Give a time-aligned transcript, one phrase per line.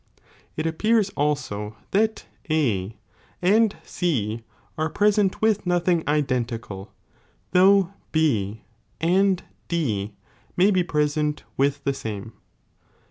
[0.57, 2.97] It appears also, that A
[3.39, 4.41] and C
[4.75, 6.91] are present with nothing identical,
[7.51, 8.63] though B
[8.99, 10.13] and D
[10.57, 12.33] may be present with the same.